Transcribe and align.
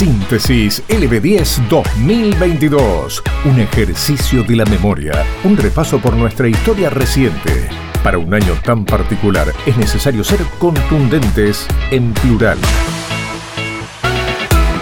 Síntesis 0.00 0.82
LB10 0.88 1.68
2022. 1.68 3.22
Un 3.44 3.60
ejercicio 3.60 4.42
de 4.42 4.56
la 4.56 4.64
memoria. 4.64 5.12
Un 5.44 5.58
repaso 5.58 5.98
por 6.00 6.14
nuestra 6.14 6.48
historia 6.48 6.88
reciente. 6.88 7.68
Para 8.02 8.16
un 8.16 8.32
año 8.32 8.54
tan 8.64 8.86
particular 8.86 9.52
es 9.66 9.76
necesario 9.76 10.24
ser 10.24 10.40
contundentes 10.58 11.66
en 11.90 12.14
plural. 12.14 12.56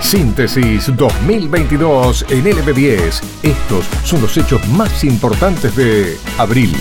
Síntesis 0.00 0.96
2022 0.96 2.25
en 2.30 2.45
LB10. 2.45 3.21
Estos 3.43 3.87
son 4.05 4.23
los 4.23 4.37
hechos 4.37 4.64
más 4.69 5.03
importantes 5.03 5.75
de 5.75 6.16
abril. 6.39 6.77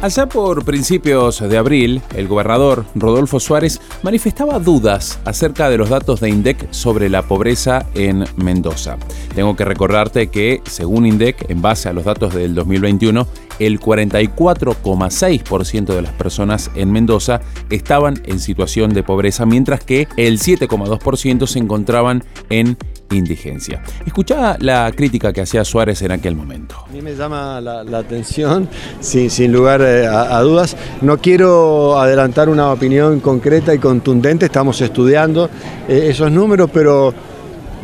Allá 0.00 0.28
por 0.28 0.64
principios 0.64 1.40
de 1.40 1.58
abril, 1.58 2.00
el 2.14 2.28
gobernador 2.28 2.84
Rodolfo 2.94 3.40
Suárez 3.40 3.80
manifestaba 4.04 4.60
dudas 4.60 5.18
acerca 5.24 5.68
de 5.68 5.76
los 5.76 5.88
datos 5.88 6.20
de 6.20 6.28
INDEC 6.28 6.68
sobre 6.70 7.08
la 7.08 7.22
pobreza 7.22 7.84
en 7.94 8.24
Mendoza. 8.36 8.96
Tengo 9.34 9.56
que 9.56 9.64
recordarte 9.64 10.28
que, 10.28 10.62
según 10.66 11.04
INDEC, 11.04 11.50
en 11.50 11.62
base 11.62 11.88
a 11.88 11.92
los 11.92 12.04
datos 12.04 12.32
del 12.32 12.54
2021, 12.54 13.26
el 13.58 13.80
44,6% 13.80 15.86
de 15.86 16.02
las 16.02 16.12
personas 16.12 16.70
en 16.76 16.92
Mendoza 16.92 17.40
estaban 17.68 18.22
en 18.24 18.38
situación 18.38 18.94
de 18.94 19.02
pobreza, 19.02 19.46
mientras 19.46 19.80
que 19.80 20.06
el 20.16 20.38
7,2% 20.38 21.48
se 21.48 21.58
encontraban 21.58 22.22
en 22.50 22.76
indigencia. 23.16 23.82
Escuchá 24.04 24.56
la 24.60 24.90
crítica 24.92 25.32
que 25.32 25.40
hacía 25.40 25.64
Suárez 25.64 26.02
en 26.02 26.12
aquel 26.12 26.34
momento. 26.34 26.76
A 26.88 26.92
mí 26.92 27.00
me 27.00 27.14
llama 27.14 27.60
la, 27.60 27.98
atención, 27.98 28.68
sin, 29.00 29.52
lugar 29.52 29.80
eh, 29.82 30.06
a, 30.06 30.40
dudas. 30.40 30.76
No 31.00 31.18
quiero 31.18 31.98
adelantar 31.98 32.48
una 32.48 32.72
opinión 32.72 33.20
concreta 33.20 33.74
y 33.74 33.78
contundente, 33.78 34.46
estamos 34.46 34.80
estudiando 34.80 35.50
eh, 35.88 36.08
esos 36.10 36.30
números, 36.30 36.70
pero 36.72 37.12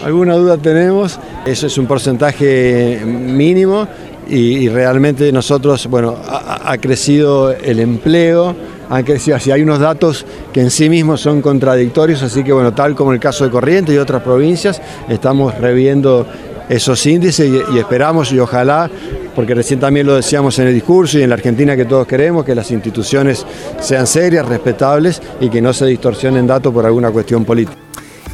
alguna 0.05 0.35
duda 0.35 0.57
tenemos. 0.59 1.19
Eso 1.45 1.67
es 1.67 1.79
un 1.79 1.87
porcentaje 1.87 3.03
mínimo 3.05 3.87
y, 4.29 4.69
realmente 4.69 5.31
nosotros, 5.33 5.87
bueno, 5.87 6.17
ha 6.27 6.77
crecido 6.79 7.53
el 7.53 7.81
empleo 7.81 8.55
han 8.97 9.05
crecido 9.05 9.37
así. 9.37 9.51
Hay 9.51 9.63
unos 9.63 9.79
datos 9.79 10.25
que 10.53 10.61
en 10.61 10.71
sí 10.71 10.89
mismos 10.89 11.21
son 11.21 11.43
contradictorios, 11.43 12.23
así 12.23 12.45
que 12.45 12.53
bueno, 12.53 12.73
tal 12.73 12.95
como 12.95 13.13
el 13.13 13.21
caso 13.21 13.45
de 13.45 13.51
Corrientes 13.51 13.95
y 13.95 13.99
otras 13.99 14.23
provincias, 14.23 14.81
estamos 15.09 15.57
reviendo 15.59 16.27
esos 16.69 17.05
índices 17.07 17.51
y, 17.73 17.79
esperamos 17.79 18.33
y 18.33 18.39
ojalá, 18.39 18.91
porque 19.35 19.55
recién 19.55 19.81
también 19.81 20.07
lo 20.07 20.15
decíamos 20.15 20.59
en 20.59 20.69
el 20.69 20.75
discurso 20.75 21.19
y 21.19 21.23
en 21.23 21.31
la 21.31 21.35
Argentina 21.35 21.77
que 21.77 21.85
todos 21.85 22.07
queremos, 22.07 22.45
que 22.45 22.55
las 22.55 22.71
instituciones 22.71 23.45
sean 23.81 24.07
serias, 24.07 24.47
respetables 24.47 25.21
y 25.41 25.49
que 25.49 25.61
no 25.61 25.73
se 25.73 25.87
distorsionen 25.87 26.47
datos 26.47 26.73
por 26.73 26.87
alguna 26.87 27.11
cuestión 27.11 27.45
política. 27.45 27.79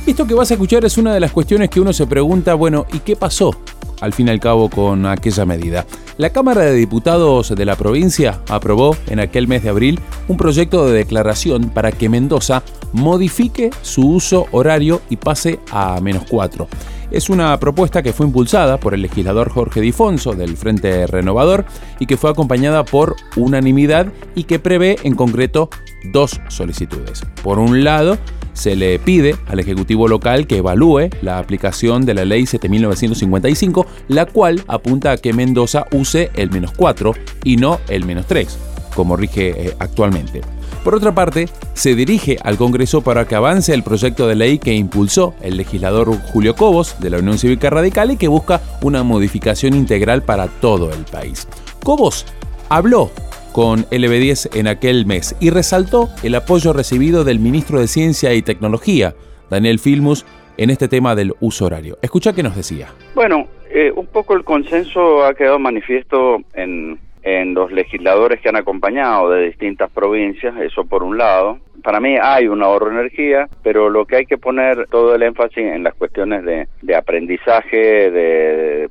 Esto 0.06 0.26
que 0.26 0.34
vas 0.34 0.50
a 0.50 0.54
escuchar 0.54 0.84
es 0.84 0.96
una 0.98 1.12
de 1.12 1.20
las 1.20 1.32
cuestiones 1.32 1.70
que 1.70 1.80
uno 1.80 1.92
se 1.92 2.06
pregunta, 2.06 2.54
bueno, 2.54 2.86
¿y 2.92 3.00
qué 3.00 3.16
pasó 3.16 3.54
al 4.00 4.12
fin 4.12 4.28
y 4.28 4.30
al 4.30 4.40
cabo 4.40 4.68
con 4.68 5.06
aquella 5.06 5.46
medida? 5.46 5.86
La 6.18 6.30
Cámara 6.30 6.62
de 6.62 6.74
Diputados 6.74 7.54
de 7.54 7.64
la 7.64 7.76
provincia 7.76 8.40
aprobó 8.48 8.96
en 9.06 9.20
aquel 9.20 9.48
mes 9.48 9.62
de 9.62 9.70
abril 9.70 10.00
un 10.28 10.36
proyecto 10.36 10.86
de 10.86 10.92
declaración 10.92 11.70
para 11.70 11.92
que 11.92 12.08
Mendoza 12.08 12.62
modifique 12.92 13.70
su 13.82 14.06
uso 14.06 14.46
horario 14.52 15.00
y 15.08 15.16
pase 15.16 15.60
a 15.70 16.00
menos 16.00 16.24
4. 16.28 16.68
Es 17.10 17.28
una 17.28 17.58
propuesta 17.58 18.02
que 18.02 18.12
fue 18.12 18.26
impulsada 18.26 18.78
por 18.78 18.94
el 18.94 19.02
legislador 19.02 19.50
Jorge 19.50 19.80
Difonso 19.80 20.32
del 20.32 20.56
Frente 20.56 21.06
Renovador 21.06 21.64
y 21.98 22.06
que 22.06 22.16
fue 22.16 22.30
acompañada 22.30 22.84
por 22.84 23.16
unanimidad 23.36 24.12
y 24.36 24.44
que 24.44 24.60
prevé 24.60 24.96
en 25.02 25.16
concreto 25.16 25.70
dos 26.12 26.40
solicitudes. 26.48 27.22
Por 27.42 27.58
un 27.58 27.82
lado, 27.82 28.16
se 28.60 28.76
le 28.76 28.98
pide 28.98 29.36
al 29.46 29.58
Ejecutivo 29.58 30.06
local 30.06 30.46
que 30.46 30.58
evalúe 30.58 31.08
la 31.22 31.38
aplicación 31.38 32.04
de 32.04 32.12
la 32.12 32.26
Ley 32.26 32.44
7955, 32.44 33.86
la 34.08 34.26
cual 34.26 34.62
apunta 34.68 35.12
a 35.12 35.16
que 35.16 35.32
Mendoza 35.32 35.86
use 35.92 36.30
el 36.34 36.50
menos 36.50 36.72
4 36.76 37.14
y 37.42 37.56
no 37.56 37.80
el 37.88 38.04
menos 38.04 38.26
3, 38.26 38.58
como 38.94 39.16
rige 39.16 39.68
eh, 39.68 39.74
actualmente. 39.78 40.42
Por 40.84 40.94
otra 40.94 41.14
parte, 41.14 41.48
se 41.72 41.94
dirige 41.94 42.36
al 42.42 42.58
Congreso 42.58 43.00
para 43.00 43.26
que 43.26 43.34
avance 43.34 43.72
el 43.72 43.82
proyecto 43.82 44.28
de 44.28 44.34
ley 44.34 44.58
que 44.58 44.74
impulsó 44.74 45.32
el 45.40 45.56
legislador 45.56 46.14
Julio 46.30 46.54
Cobos 46.54 46.96
de 47.00 47.08
la 47.08 47.18
Unión 47.18 47.38
Cívica 47.38 47.70
Radical 47.70 48.10
y 48.10 48.18
que 48.18 48.28
busca 48.28 48.60
una 48.82 49.02
modificación 49.02 49.72
integral 49.72 50.22
para 50.22 50.48
todo 50.48 50.92
el 50.92 51.04
país. 51.04 51.48
Cobos 51.82 52.26
habló 52.68 53.10
con 53.52 53.84
LB10 53.86 54.56
en 54.58 54.66
aquel 54.68 55.06
mes 55.06 55.36
y 55.40 55.50
resaltó 55.50 56.08
el 56.22 56.34
apoyo 56.34 56.72
recibido 56.72 57.24
del 57.24 57.38
ministro 57.38 57.80
de 57.80 57.86
Ciencia 57.86 58.34
y 58.34 58.42
Tecnología, 58.42 59.14
Daniel 59.50 59.78
Filmus, 59.78 60.26
en 60.56 60.70
este 60.70 60.88
tema 60.88 61.14
del 61.14 61.32
uso 61.40 61.66
horario. 61.66 61.98
Escucha 62.02 62.34
qué 62.34 62.42
nos 62.42 62.56
decía. 62.56 62.88
Bueno, 63.14 63.46
eh, 63.70 63.92
un 63.94 64.06
poco 64.06 64.34
el 64.34 64.44
consenso 64.44 65.24
ha 65.24 65.34
quedado 65.34 65.58
manifiesto 65.58 66.38
en, 66.54 66.98
en 67.22 67.54
los 67.54 67.70
legisladores 67.72 68.40
que 68.40 68.48
han 68.48 68.56
acompañado 68.56 69.30
de 69.30 69.46
distintas 69.46 69.90
provincias, 69.90 70.54
eso 70.60 70.84
por 70.84 71.02
un 71.02 71.18
lado. 71.18 71.58
Para 71.82 72.00
mí 72.00 72.16
hay 72.20 72.46
un 72.46 72.62
ahorro 72.62 72.86
de 72.86 73.00
energía, 73.00 73.48
pero 73.62 73.88
lo 73.88 74.04
que 74.04 74.16
hay 74.16 74.26
que 74.26 74.38
poner 74.38 74.86
todo 74.90 75.14
el 75.14 75.22
énfasis 75.22 75.58
en 75.64 75.82
las 75.82 75.94
cuestiones 75.94 76.44
de, 76.44 76.66
de 76.82 76.94
aprendizaje, 76.94 78.10
de, 78.10 78.88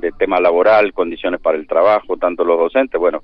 de 0.00 0.12
tema 0.12 0.40
laboral, 0.40 0.92
condiciones 0.92 1.40
para 1.40 1.58
el 1.58 1.66
trabajo, 1.66 2.16
tanto 2.16 2.44
los 2.44 2.58
docentes, 2.58 3.00
bueno, 3.00 3.22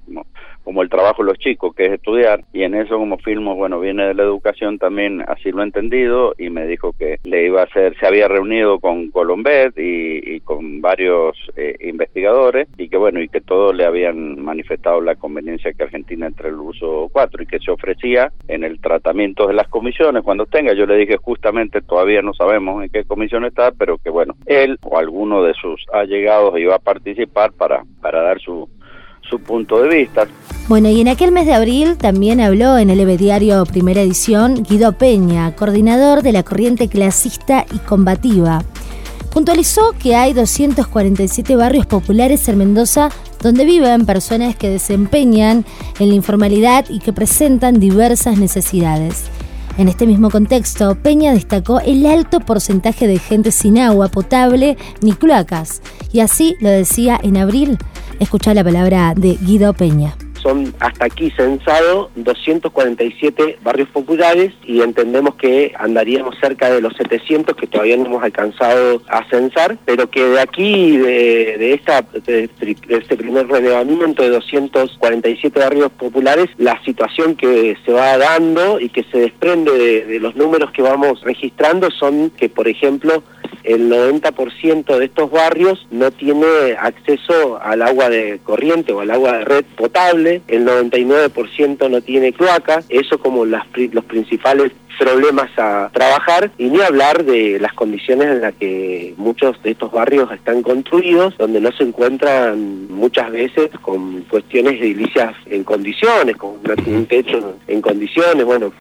como 0.64 0.82
el 0.82 0.88
trabajo 0.88 1.22
de 1.22 1.28
los 1.28 1.38
chicos, 1.38 1.74
que 1.74 1.86
es 1.86 1.92
estudiar, 1.92 2.44
y 2.52 2.62
en 2.62 2.74
eso 2.74 2.96
como 2.96 3.18
Filmos, 3.18 3.56
bueno, 3.56 3.80
viene 3.80 4.06
de 4.06 4.14
la 4.14 4.22
educación 4.22 4.78
también, 4.78 5.22
así 5.28 5.52
lo 5.52 5.60
he 5.60 5.64
entendido, 5.64 6.34
y 6.38 6.50
me 6.50 6.66
dijo 6.66 6.94
que 6.98 7.18
le 7.24 7.46
iba 7.46 7.60
a 7.60 7.64
hacer, 7.64 7.96
se 7.98 8.06
había 8.06 8.28
reunido 8.28 8.80
con 8.80 9.10
Colombet 9.10 9.74
y, 9.76 10.40
con 10.40 10.80
varios 10.80 11.36
eh, 11.56 11.76
investigadores, 11.80 12.68
y 12.76 12.88
que 12.88 12.96
bueno, 12.96 13.20
y 13.20 13.28
que 13.28 13.40
todos 13.40 13.74
le 13.74 13.84
habían 13.84 14.42
manifestado 14.42 15.00
la 15.00 15.14
conveniencia 15.16 15.72
que 15.72 15.84
Argentina 15.84 16.26
entre 16.26 16.48
el 16.48 16.56
uso 16.56 17.08
4 17.12 17.42
y 17.42 17.46
que 17.46 17.58
se 17.58 17.70
ofrecía 17.70 18.32
en 18.48 18.64
el 18.64 18.80
tratamiento 18.80 19.46
de 19.46 19.54
las 19.54 19.68
comisiones 19.68 20.22
cuando 20.22 20.46
tenga. 20.46 20.74
Yo 20.74 20.86
le 20.86 20.96
dije 20.96 21.16
justamente, 21.16 21.82
todavía 21.82 22.22
no 22.22 22.34
sabemos 22.34 22.82
en 22.82 22.90
qué 22.90 23.04
comisión 23.04 23.44
está, 23.44 23.72
pero 23.72 23.98
que 23.98 24.10
bueno, 24.10 24.34
él 24.46 24.78
o 24.82 24.98
alguno 24.98 25.42
de 25.42 25.54
sus 25.54 25.84
allegados 25.92 26.56
iba 26.64 26.76
a 26.76 26.80
participar 26.80 27.52
para, 27.52 27.84
para 28.00 28.22
dar 28.22 28.40
su 28.40 28.68
su 29.28 29.40
punto 29.40 29.82
de 29.82 29.96
vista. 29.96 30.26
Bueno, 30.68 30.88
y 30.88 31.00
en 31.00 31.08
aquel 31.08 31.32
mes 31.32 31.46
de 31.46 31.54
abril 31.54 31.96
también 31.96 32.40
habló 32.40 32.78
en 32.78 32.90
el 32.90 33.00
EVE 33.00 33.16
Diario 33.16 33.64
Primera 33.66 34.00
Edición 34.00 34.62
Guido 34.62 34.92
Peña, 34.92 35.54
coordinador 35.56 36.22
de 36.22 36.32
la 36.32 36.42
corriente 36.42 36.88
clasista 36.88 37.66
y 37.72 37.78
combativa. 37.78 38.62
Puntualizó 39.32 39.92
que 40.00 40.14
hay 40.14 40.32
247 40.32 41.56
barrios 41.56 41.86
populares 41.86 42.48
en 42.48 42.58
Mendoza 42.58 43.08
donde 43.42 43.64
viven 43.64 44.06
personas 44.06 44.56
que 44.56 44.70
desempeñan 44.70 45.66
en 45.98 46.08
la 46.08 46.14
informalidad 46.14 46.86
y 46.88 47.00
que 47.00 47.12
presentan 47.12 47.80
diversas 47.80 48.38
necesidades. 48.38 49.30
En 49.76 49.88
este 49.88 50.06
mismo 50.06 50.30
contexto, 50.30 50.94
Peña 50.94 51.32
destacó 51.32 51.80
el 51.80 52.06
alto 52.06 52.40
porcentaje 52.40 53.08
de 53.08 53.18
gente 53.18 53.50
sin 53.50 53.78
agua 53.78 54.08
potable 54.08 54.76
ni 55.00 55.12
cloacas, 55.12 55.82
y 56.12 56.20
así 56.20 56.54
lo 56.60 56.68
decía 56.68 57.18
en 57.20 57.36
abril. 57.36 57.78
Escucha 58.20 58.54
la 58.54 58.62
palabra 58.62 59.14
de 59.16 59.36
Guido 59.40 59.72
Peña 59.74 60.16
son 60.44 60.74
hasta 60.78 61.06
aquí 61.06 61.30
censados 61.30 62.10
247 62.16 63.58
barrios 63.62 63.88
populares 63.88 64.52
y 64.64 64.82
entendemos 64.82 65.36
que 65.36 65.72
andaríamos 65.78 66.36
cerca 66.38 66.70
de 66.70 66.82
los 66.82 66.94
700 66.96 67.56
que 67.56 67.66
todavía 67.66 67.96
no 67.96 68.04
hemos 68.04 68.22
alcanzado 68.22 69.02
a 69.08 69.24
censar, 69.30 69.78
pero 69.86 70.10
que 70.10 70.22
de 70.22 70.40
aquí, 70.40 70.98
de, 70.98 71.72
esta, 71.72 72.02
de, 72.02 72.50
este 72.88 73.16
primer 73.16 73.48
relevamiento 73.48 74.22
de 74.22 74.28
247 74.28 75.58
barrios 75.58 75.90
populares, 75.92 76.50
la 76.58 76.80
situación 76.84 77.36
que 77.36 77.76
se 77.84 77.92
va 77.92 78.18
dando 78.18 78.78
y 78.80 78.90
que 78.90 79.04
se 79.04 79.18
desprende 79.18 80.04
de 80.04 80.20
los 80.20 80.36
números 80.36 80.70
que 80.72 80.82
vamos 80.82 81.22
registrando 81.22 81.90
son 81.90 82.30
que, 82.30 82.50
por 82.50 82.68
ejemplo, 82.68 83.22
el 83.64 83.90
90% 83.90 84.98
de 84.98 85.04
estos 85.06 85.30
barrios 85.30 85.86
no 85.90 86.10
tiene 86.10 86.46
acceso 86.78 87.58
al 87.60 87.82
agua 87.82 88.10
de 88.10 88.38
corriente 88.44 88.92
o 88.92 89.00
al 89.00 89.10
agua 89.10 89.38
de 89.38 89.44
red 89.44 89.64
potable, 89.76 90.33
el 90.48 90.66
99% 90.66 91.90
no 91.90 92.00
tiene 92.00 92.32
cloaca, 92.32 92.82
eso 92.88 93.18
como 93.18 93.44
las, 93.44 93.64
los 93.92 94.04
principales 94.04 94.72
problemas 94.98 95.50
a 95.58 95.90
trabajar 95.92 96.50
y 96.58 96.64
ni 96.64 96.80
hablar 96.80 97.24
de 97.24 97.58
las 97.60 97.72
condiciones 97.72 98.28
en 98.28 98.40
las 98.40 98.54
que 98.54 99.14
muchos 99.16 99.60
de 99.62 99.72
estos 99.72 99.92
barrios 99.92 100.30
están 100.32 100.62
construidos, 100.62 101.36
donde 101.38 101.60
no 101.60 101.72
se 101.72 101.84
encuentran 101.84 102.88
muchas 102.88 103.30
veces 103.30 103.70
con 103.82 104.22
cuestiones 104.22 104.80
edilicias 104.80 105.34
en 105.46 105.64
condiciones, 105.64 106.36
con 106.36 106.58
un 106.86 107.06
techo 107.06 107.56
en 107.66 107.80
condiciones, 107.80 108.44
bueno. 108.44 108.72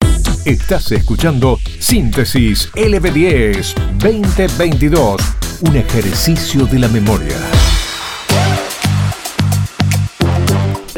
Estás 0.45 0.91
escuchando 0.91 1.57
Síntesis 1.79 2.71
LB10 2.73 3.73
2022, 3.99 5.21
un 5.61 5.75
ejercicio 5.77 6.65
de 6.65 6.79
la 6.79 6.89
memoria. 6.89 7.52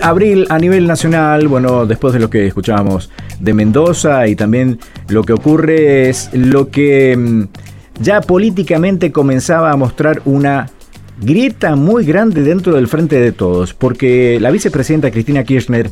Abril 0.01 0.45
a 0.50 0.59
nivel 0.59 0.88
nacional, 0.88 1.47
bueno, 1.47 1.86
después 1.86 2.13
de 2.13 2.19
lo 2.19 2.30
que 2.30 2.47
escuchábamos 2.47 3.09
de 3.39 3.53
Mendoza 3.53 4.27
y 4.27 4.36
también 4.36 4.80
lo 5.07 5.24
que 5.24 5.33
ocurre 5.33 6.09
es 6.09 6.30
lo 6.33 6.69
que 6.69 7.15
mm, 7.18 7.44
ya 8.01 8.21
políticamente 8.21 9.12
comenzaba 9.12 9.71
a 9.71 9.77
mostrar 9.77 10.21
una 10.25 10.69
grieta 11.21 11.75
muy 11.75 12.06
grande 12.06 12.42
dentro 12.42 12.75
del 12.75 12.88
frente 12.88 13.19
de 13.19 13.31
todos, 13.31 13.74
porque 13.74 14.38
la 14.39 14.51
vicepresidenta 14.51 15.12
Cristina 15.12 15.44
Kirchner 15.44 15.89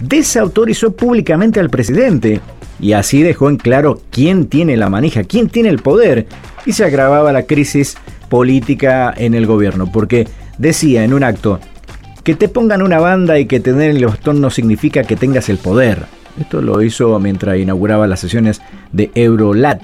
desautorizó 0.00 0.94
públicamente 0.94 1.60
al 1.60 1.70
presidente 1.70 2.40
y 2.80 2.92
así 2.92 3.22
dejó 3.22 3.48
en 3.50 3.56
claro 3.56 4.00
quién 4.10 4.46
tiene 4.46 4.76
la 4.76 4.90
manija, 4.90 5.24
quién 5.24 5.48
tiene 5.48 5.68
el 5.68 5.78
poder 5.78 6.26
y 6.66 6.72
se 6.72 6.84
agravaba 6.84 7.32
la 7.32 7.44
crisis 7.44 7.96
política 8.28 9.12
en 9.16 9.34
el 9.34 9.46
gobierno, 9.46 9.90
porque 9.92 10.26
decía 10.58 11.04
en 11.04 11.14
un 11.14 11.24
acto, 11.24 11.60
que 12.24 12.34
te 12.34 12.48
pongan 12.48 12.82
una 12.82 12.98
banda 12.98 13.38
y 13.38 13.46
que 13.46 13.60
tener 13.60 13.90
el 13.90 14.06
bastón 14.06 14.40
no 14.40 14.50
significa 14.50 15.04
que 15.04 15.14
tengas 15.14 15.50
el 15.50 15.58
poder. 15.58 16.06
Esto 16.40 16.62
lo 16.62 16.82
hizo 16.82 17.16
mientras 17.20 17.58
inauguraba 17.58 18.06
las 18.08 18.18
sesiones 18.18 18.60
de 18.90 19.12
Eurolat 19.14 19.82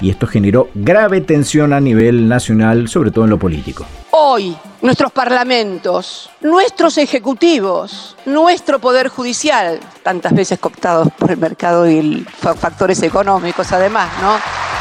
y 0.00 0.10
esto 0.10 0.26
generó 0.26 0.68
grave 0.74 1.22
tensión 1.22 1.72
a 1.72 1.80
nivel 1.80 2.28
nacional, 2.28 2.88
sobre 2.88 3.10
todo 3.10 3.24
en 3.24 3.30
lo 3.30 3.38
político. 3.38 3.86
Hoy, 4.10 4.54
nuestros 4.82 5.12
parlamentos, 5.12 6.28
nuestros 6.42 6.98
ejecutivos, 6.98 8.16
nuestro 8.26 8.80
poder 8.80 9.08
judicial, 9.08 9.78
tantas 10.02 10.34
veces 10.34 10.58
cooptados 10.58 11.08
por 11.16 11.30
el 11.30 11.38
mercado 11.38 11.88
y 11.88 12.26
factores 12.36 13.02
económicos 13.02 13.72
además, 13.72 14.10
¿no? 14.20 14.71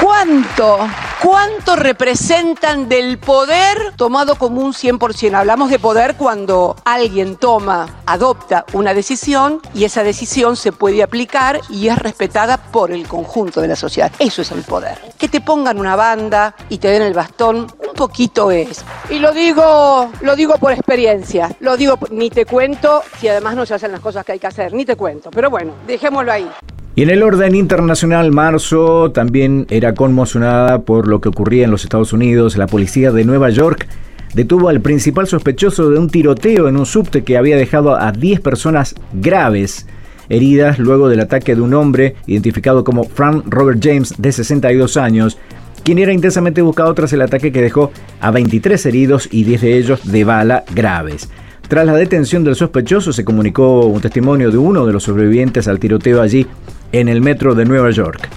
¿Cuánto 0.00 0.78
¿Cuánto 1.22 1.76
representan 1.76 2.88
del 2.88 3.18
poder 3.18 3.92
tomado 3.96 4.36
como 4.36 4.62
un 4.62 4.72
100%? 4.72 5.34
Hablamos 5.34 5.68
de 5.68 5.78
poder 5.78 6.14
cuando 6.16 6.76
alguien 6.82 7.36
toma, 7.36 8.00
adopta 8.06 8.64
una 8.72 8.94
decisión 8.94 9.60
y 9.74 9.84
esa 9.84 10.02
decisión 10.02 10.56
se 10.56 10.72
puede 10.72 11.02
aplicar 11.02 11.60
y 11.68 11.88
es 11.88 11.98
respetada 11.98 12.56
por 12.56 12.90
el 12.90 13.06
conjunto 13.06 13.60
de 13.60 13.68
la 13.68 13.76
sociedad. 13.76 14.10
Eso 14.18 14.40
es 14.40 14.50
el 14.50 14.62
poder. 14.62 14.98
Que 15.18 15.28
te 15.28 15.42
pongan 15.42 15.78
una 15.78 15.94
banda 15.94 16.54
y 16.70 16.78
te 16.78 16.88
den 16.88 17.02
el 17.02 17.12
bastón, 17.12 17.66
un 17.86 17.94
poquito 17.94 18.50
es. 18.50 18.82
Y 19.10 19.18
lo 19.18 19.32
digo, 19.32 20.10
lo 20.22 20.34
digo 20.36 20.56
por 20.56 20.72
experiencia. 20.72 21.54
Lo 21.60 21.76
digo, 21.76 21.98
ni 22.10 22.30
te 22.30 22.46
cuento 22.46 23.02
si 23.20 23.28
además 23.28 23.56
no 23.56 23.66
se 23.66 23.74
hacen 23.74 23.92
las 23.92 24.00
cosas 24.00 24.24
que 24.24 24.32
hay 24.32 24.38
que 24.38 24.46
hacer, 24.46 24.72
ni 24.72 24.86
te 24.86 24.96
cuento. 24.96 25.30
Pero 25.30 25.50
bueno, 25.50 25.74
dejémoslo 25.86 26.32
ahí. 26.32 26.50
Y 26.96 27.02
en 27.02 27.10
el 27.10 27.22
orden 27.22 27.54
internacional, 27.54 28.32
marzo 28.32 29.12
también 29.12 29.66
era 29.70 29.94
conmocionada 29.94 30.80
por 30.82 31.06
lo 31.06 31.20
que 31.20 31.28
ocurría 31.28 31.64
en 31.64 31.70
los 31.70 31.84
Estados 31.84 32.12
Unidos. 32.12 32.56
La 32.56 32.66
policía 32.66 33.12
de 33.12 33.24
Nueva 33.24 33.48
York 33.50 33.86
detuvo 34.34 34.68
al 34.68 34.80
principal 34.80 35.28
sospechoso 35.28 35.90
de 35.90 35.98
un 35.98 36.10
tiroteo 36.10 36.68
en 36.68 36.76
un 36.76 36.86
subte 36.86 37.22
que 37.22 37.36
había 37.36 37.56
dejado 37.56 37.96
a 37.96 38.12
10 38.12 38.40
personas 38.40 38.94
graves 39.12 39.86
heridas 40.28 40.78
luego 40.78 41.08
del 41.08 41.20
ataque 41.20 41.54
de 41.54 41.60
un 41.60 41.74
hombre 41.74 42.16
identificado 42.26 42.84
como 42.84 43.04
Frank 43.04 43.44
Robert 43.46 43.80
James 43.82 44.14
de 44.18 44.32
62 44.32 44.96
años, 44.96 45.38
quien 45.84 45.98
era 45.98 46.12
intensamente 46.12 46.62
buscado 46.62 46.92
tras 46.94 47.12
el 47.12 47.22
ataque 47.22 47.52
que 47.52 47.62
dejó 47.62 47.92
a 48.20 48.30
23 48.30 48.84
heridos 48.86 49.28
y 49.30 49.44
10 49.44 49.60
de 49.60 49.78
ellos 49.78 50.12
de 50.12 50.24
bala 50.24 50.64
graves. 50.74 51.28
Tras 51.68 51.86
la 51.86 51.94
detención 51.94 52.42
del 52.42 52.56
sospechoso 52.56 53.12
se 53.12 53.24
comunicó 53.24 53.86
un 53.86 54.00
testimonio 54.00 54.50
de 54.50 54.58
uno 54.58 54.86
de 54.86 54.92
los 54.92 55.04
sobrevivientes 55.04 55.68
al 55.68 55.78
tiroteo 55.78 56.20
allí 56.20 56.46
en 56.92 57.08
el 57.08 57.20
metro 57.20 57.54
de 57.54 57.64
Nueva 57.64 57.90
York. 57.90 58.28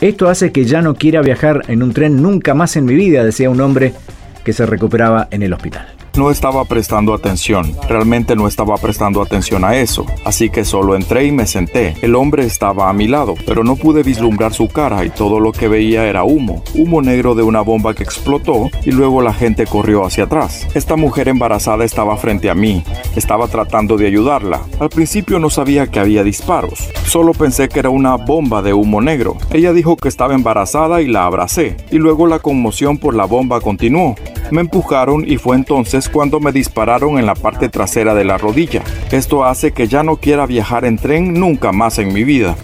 Esto 0.00 0.28
hace 0.28 0.52
que 0.52 0.64
ya 0.64 0.82
no 0.82 0.94
quiera 0.94 1.22
viajar 1.22 1.62
en 1.68 1.82
un 1.82 1.92
tren 1.92 2.20
nunca 2.22 2.54
más 2.54 2.76
en 2.76 2.84
mi 2.84 2.94
vida, 2.94 3.24
decía 3.24 3.48
un 3.48 3.60
hombre 3.60 3.94
que 4.44 4.52
se 4.52 4.66
recuperaba 4.66 5.28
en 5.30 5.42
el 5.42 5.52
hospital. 5.52 5.95
No 6.16 6.30
estaba 6.30 6.64
prestando 6.64 7.12
atención, 7.12 7.76
realmente 7.90 8.36
no 8.36 8.48
estaba 8.48 8.78
prestando 8.78 9.20
atención 9.20 9.66
a 9.66 9.76
eso, 9.76 10.06
así 10.24 10.48
que 10.48 10.64
solo 10.64 10.96
entré 10.96 11.26
y 11.26 11.30
me 11.30 11.46
senté. 11.46 11.94
El 12.00 12.14
hombre 12.14 12.46
estaba 12.46 12.88
a 12.88 12.94
mi 12.94 13.06
lado, 13.06 13.34
pero 13.46 13.64
no 13.64 13.76
pude 13.76 14.02
vislumbrar 14.02 14.54
su 14.54 14.68
cara 14.68 15.04
y 15.04 15.10
todo 15.10 15.40
lo 15.40 15.52
que 15.52 15.68
veía 15.68 16.06
era 16.06 16.24
humo, 16.24 16.64
humo 16.74 17.02
negro 17.02 17.34
de 17.34 17.42
una 17.42 17.60
bomba 17.60 17.92
que 17.92 18.02
explotó 18.02 18.70
y 18.86 18.92
luego 18.92 19.20
la 19.20 19.34
gente 19.34 19.66
corrió 19.66 20.06
hacia 20.06 20.24
atrás. 20.24 20.66
Esta 20.74 20.96
mujer 20.96 21.28
embarazada 21.28 21.84
estaba 21.84 22.16
frente 22.16 22.48
a 22.48 22.54
mí, 22.54 22.82
estaba 23.14 23.46
tratando 23.48 23.98
de 23.98 24.06
ayudarla. 24.06 24.62
Al 24.80 24.88
principio 24.88 25.38
no 25.38 25.50
sabía 25.50 25.88
que 25.88 26.00
había 26.00 26.22
disparos, 26.22 26.88
solo 27.04 27.32
pensé 27.32 27.68
que 27.68 27.80
era 27.80 27.90
una 27.90 28.16
bomba 28.16 28.62
de 28.62 28.72
humo 28.72 29.02
negro. 29.02 29.36
Ella 29.52 29.74
dijo 29.74 29.98
que 29.98 30.08
estaba 30.08 30.34
embarazada 30.34 31.02
y 31.02 31.08
la 31.08 31.26
abracé, 31.26 31.76
y 31.90 31.98
luego 31.98 32.26
la 32.26 32.38
conmoción 32.38 32.96
por 32.96 33.14
la 33.14 33.26
bomba 33.26 33.60
continuó. 33.60 34.14
Me 34.50 34.60
empujaron 34.60 35.24
y 35.26 35.36
fue 35.38 35.56
entonces 35.56 36.08
cuando 36.08 36.40
me 36.40 36.52
dispararon 36.52 37.18
en 37.18 37.26
la 37.26 37.34
parte 37.34 37.68
trasera 37.68 38.14
de 38.14 38.24
la 38.24 38.38
rodilla. 38.38 38.82
Esto 39.10 39.44
hace 39.44 39.72
que 39.72 39.88
ya 39.88 40.02
no 40.02 40.16
quiera 40.16 40.46
viajar 40.46 40.84
en 40.84 40.98
tren 40.98 41.34
nunca 41.34 41.72
más 41.72 41.98
en 41.98 42.12
mi 42.12 42.24
vida. 42.24 42.56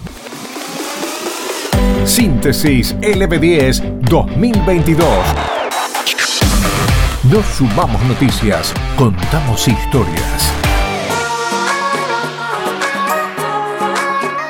Síntesis 2.04 2.96
LB10 2.96 4.00
2022. 4.00 5.06
No 7.30 7.42
sumamos 7.42 8.02
noticias, 8.02 8.74
contamos 8.96 9.68
historias. 9.68 10.71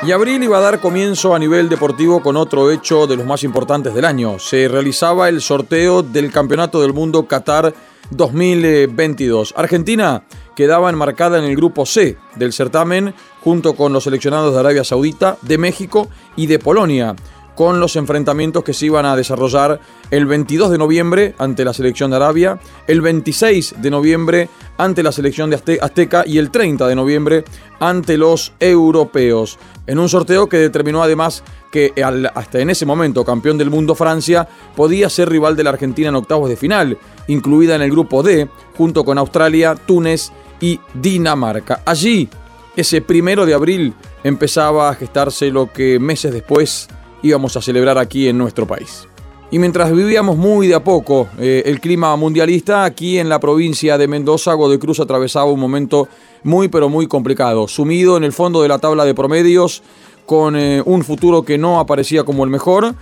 Y 0.05 0.11
abril 0.11 0.43
iba 0.43 0.57
a 0.57 0.61
dar 0.61 0.81
comienzo 0.81 1.33
a 1.33 1.39
nivel 1.39 1.69
deportivo 1.69 2.21
con 2.21 2.35
otro 2.35 2.69
hecho 2.71 3.07
de 3.07 3.15
los 3.15 3.25
más 3.25 3.45
importantes 3.45 3.93
del 3.93 4.03
año. 4.03 4.37
Se 4.37 4.67
realizaba 4.67 5.29
el 5.29 5.39
sorteo 5.39 6.03
del 6.03 6.29
Campeonato 6.29 6.81
del 6.81 6.91
Mundo 6.91 7.25
Qatar 7.25 7.73
2022. 8.09 9.53
Argentina 9.55 10.25
quedaba 10.57 10.89
enmarcada 10.89 11.39
en 11.39 11.45
el 11.45 11.55
grupo 11.55 11.85
C 11.85 12.17
del 12.35 12.51
certamen 12.51 13.13
junto 13.41 13.75
con 13.75 13.93
los 13.93 14.03
seleccionados 14.03 14.53
de 14.53 14.59
Arabia 14.59 14.83
Saudita, 14.83 15.37
de 15.41 15.57
México 15.57 16.09
y 16.35 16.47
de 16.47 16.59
Polonia 16.59 17.15
con 17.55 17.79
los 17.79 17.95
enfrentamientos 17.95 18.63
que 18.63 18.73
se 18.73 18.87
iban 18.87 19.05
a 19.05 19.15
desarrollar 19.15 19.79
el 20.11 20.25
22 20.25 20.71
de 20.71 20.77
noviembre 20.77 21.35
ante 21.37 21.65
la 21.65 21.73
selección 21.73 22.11
de 22.11 22.17
Arabia, 22.17 22.59
el 22.87 23.01
26 23.01 23.75
de 23.79 23.91
noviembre 23.91 24.49
ante 24.77 25.03
la 25.03 25.11
selección 25.11 25.49
de 25.49 25.79
Azteca 25.81 26.23
y 26.25 26.37
el 26.37 26.51
30 26.51 26.87
de 26.87 26.95
noviembre 26.95 27.43
ante 27.79 28.17
los 28.17 28.53
europeos. 28.59 29.59
En 29.85 29.99
un 29.99 30.09
sorteo 30.09 30.47
que 30.47 30.57
determinó 30.57 31.03
además 31.03 31.43
que 31.71 31.93
hasta 32.33 32.59
en 32.59 32.69
ese 32.69 32.85
momento 32.85 33.25
campeón 33.25 33.57
del 33.57 33.69
mundo 33.69 33.95
Francia 33.95 34.47
podía 34.75 35.09
ser 35.09 35.29
rival 35.29 35.55
de 35.55 35.63
la 35.63 35.71
Argentina 35.71 36.09
en 36.09 36.15
octavos 36.15 36.49
de 36.49 36.55
final, 36.55 36.97
incluida 37.27 37.75
en 37.75 37.81
el 37.81 37.91
grupo 37.91 38.23
D, 38.23 38.47
junto 38.77 39.03
con 39.03 39.17
Australia, 39.17 39.75
Túnez 39.75 40.31
y 40.61 40.79
Dinamarca. 40.93 41.81
Allí, 41.85 42.29
ese 42.75 43.01
primero 43.01 43.45
de 43.45 43.53
abril, 43.53 43.93
empezaba 44.23 44.89
a 44.89 44.95
gestarse 44.95 45.49
lo 45.49 45.71
que 45.71 45.99
meses 45.99 46.31
después 46.31 46.87
íbamos 47.23 47.57
a 47.57 47.61
celebrar 47.61 47.97
aquí 47.97 48.27
en 48.27 48.37
nuestro 48.37 48.67
país. 48.67 49.07
Y 49.49 49.59
mientras 49.59 49.91
vivíamos 49.91 50.35
muy 50.35 50.67
de 50.67 50.75
a 50.75 50.83
poco 50.83 51.27
eh, 51.37 51.63
el 51.65 51.79
clima 51.79 52.15
mundialista, 52.15 52.85
aquí 52.85 53.19
en 53.19 53.29
la 53.29 53.39
provincia 53.39 53.97
de 53.97 54.07
Mendoza, 54.07 54.53
Godecruz 54.53 54.99
atravesaba 54.99 55.51
un 55.51 55.59
momento 55.59 56.07
muy 56.43 56.67
pero 56.67 56.89
muy 56.89 57.07
complicado, 57.07 57.67
sumido 57.67 58.17
en 58.17 58.23
el 58.23 58.33
fondo 58.33 58.61
de 58.61 58.67
la 58.67 58.79
tabla 58.79 59.05
de 59.05 59.13
promedios, 59.13 59.83
con 60.25 60.55
eh, 60.55 60.81
un 60.85 61.03
futuro 61.03 61.43
que 61.43 61.57
no 61.57 61.79
aparecía 61.79 62.23
como 62.23 62.43
el 62.43 62.49
mejor, 62.49 62.95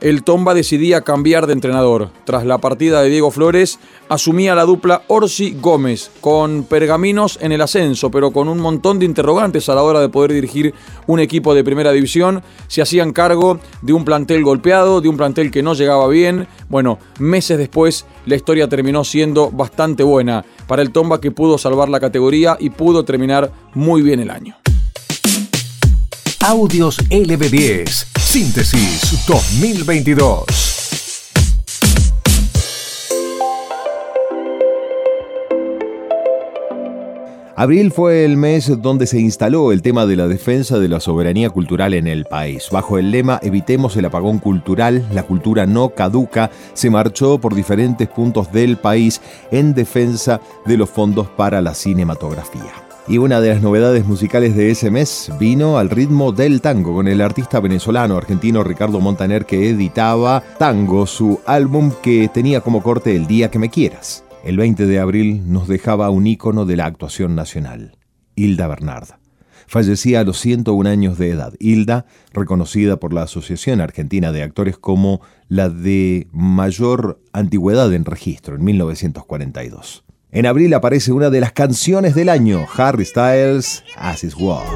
el 0.00 0.22
Tomba 0.22 0.54
decidía 0.54 1.00
cambiar 1.00 1.46
de 1.46 1.52
entrenador. 1.52 2.10
Tras 2.24 2.46
la 2.46 2.58
partida 2.58 3.02
de 3.02 3.10
Diego 3.10 3.30
Flores, 3.30 3.78
asumía 4.08 4.54
la 4.54 4.64
dupla 4.64 5.02
Orsi 5.08 5.56
Gómez, 5.60 6.10
con 6.20 6.64
pergaminos 6.64 7.38
en 7.42 7.52
el 7.52 7.60
ascenso, 7.60 8.10
pero 8.10 8.30
con 8.30 8.48
un 8.48 8.58
montón 8.58 8.98
de 8.98 9.06
interrogantes 9.06 9.68
a 9.68 9.74
la 9.74 9.82
hora 9.82 10.00
de 10.00 10.08
poder 10.08 10.32
dirigir 10.32 10.74
un 11.06 11.20
equipo 11.20 11.54
de 11.54 11.64
primera 11.64 11.92
división. 11.92 12.42
Se 12.68 12.82
hacían 12.82 13.12
cargo 13.12 13.58
de 13.82 13.92
un 13.92 14.04
plantel 14.04 14.44
golpeado, 14.44 15.00
de 15.00 15.08
un 15.08 15.16
plantel 15.16 15.50
que 15.50 15.62
no 15.62 15.74
llegaba 15.74 16.06
bien. 16.08 16.46
Bueno, 16.68 16.98
meses 17.18 17.58
después 17.58 18.06
la 18.26 18.36
historia 18.36 18.68
terminó 18.68 19.04
siendo 19.04 19.50
bastante 19.50 20.02
buena 20.02 20.44
para 20.66 20.82
el 20.82 20.92
Tomba 20.92 21.20
que 21.20 21.30
pudo 21.30 21.58
salvar 21.58 21.88
la 21.88 22.00
categoría 22.00 22.56
y 22.60 22.70
pudo 22.70 23.04
terminar 23.04 23.50
muy 23.74 24.02
bien 24.02 24.20
el 24.20 24.30
año. 24.30 24.56
Audios 26.40 26.98
LB10, 27.10 28.17
Síntesis 28.30 29.24
2022. 29.26 30.44
Abril 37.56 37.90
fue 37.90 38.26
el 38.26 38.36
mes 38.36 38.70
donde 38.82 39.06
se 39.06 39.18
instaló 39.18 39.72
el 39.72 39.80
tema 39.80 40.04
de 40.04 40.16
la 40.16 40.28
defensa 40.28 40.78
de 40.78 40.90
la 40.90 41.00
soberanía 41.00 41.48
cultural 41.48 41.94
en 41.94 42.06
el 42.06 42.26
país. 42.26 42.68
Bajo 42.70 42.98
el 42.98 43.10
lema 43.12 43.40
Evitemos 43.42 43.96
el 43.96 44.04
apagón 44.04 44.40
cultural, 44.40 45.08
la 45.10 45.22
cultura 45.22 45.64
no 45.64 45.88
caduca, 45.94 46.50
se 46.74 46.90
marchó 46.90 47.38
por 47.38 47.54
diferentes 47.54 48.08
puntos 48.08 48.52
del 48.52 48.76
país 48.76 49.22
en 49.50 49.72
defensa 49.72 50.38
de 50.66 50.76
los 50.76 50.90
fondos 50.90 51.28
para 51.28 51.62
la 51.62 51.72
cinematografía. 51.72 52.87
Y 53.10 53.16
una 53.16 53.40
de 53.40 53.48
las 53.48 53.62
novedades 53.62 54.04
musicales 54.04 54.54
de 54.54 54.70
ese 54.70 54.90
mes 54.90 55.32
vino 55.40 55.78
al 55.78 55.88
ritmo 55.88 56.30
del 56.30 56.60
tango 56.60 56.92
con 56.92 57.08
el 57.08 57.22
artista 57.22 57.58
venezolano 57.58 58.18
argentino 58.18 58.62
Ricardo 58.62 59.00
Montaner 59.00 59.46
que 59.46 59.70
editaba 59.70 60.42
Tango, 60.58 61.06
su 61.06 61.40
álbum 61.46 61.90
que 62.02 62.28
tenía 62.28 62.60
como 62.60 62.82
corte 62.82 63.16
El 63.16 63.26
día 63.26 63.50
que 63.50 63.58
me 63.58 63.70
quieras. 63.70 64.24
El 64.44 64.58
20 64.58 64.84
de 64.84 64.98
abril 64.98 65.50
nos 65.50 65.68
dejaba 65.68 66.10
un 66.10 66.26
ícono 66.26 66.66
de 66.66 66.76
la 66.76 66.84
actuación 66.84 67.34
nacional, 67.34 67.96
Hilda 68.36 68.68
Bernard. 68.68 69.08
fallecía 69.66 70.20
a 70.20 70.24
los 70.24 70.38
101 70.40 70.90
años 70.90 71.16
de 71.16 71.30
edad. 71.30 71.54
Hilda, 71.58 72.04
reconocida 72.34 72.98
por 72.98 73.14
la 73.14 73.22
Asociación 73.22 73.80
Argentina 73.80 74.32
de 74.32 74.42
Actores 74.42 74.76
como 74.76 75.22
la 75.48 75.70
de 75.70 76.28
mayor 76.30 77.22
antigüedad 77.32 77.90
en 77.94 78.04
registro, 78.04 78.56
en 78.56 78.64
1942. 78.64 80.04
En 80.30 80.44
abril 80.44 80.74
aparece 80.74 81.10
una 81.10 81.30
de 81.30 81.40
las 81.40 81.52
canciones 81.52 82.14
del 82.14 82.28
año, 82.28 82.66
Harry 82.76 83.06
Styles, 83.06 83.82
As 83.96 84.24
It 84.24 84.34
Was. 84.38 84.68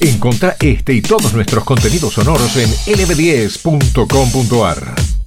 Encontrá 0.00 0.56
este 0.60 0.92
y 0.92 1.00
todos 1.00 1.32
nuestros 1.32 1.64
contenidos 1.64 2.12
sonoros 2.12 2.54
en 2.56 2.68
lb10.com.ar. 2.68 5.19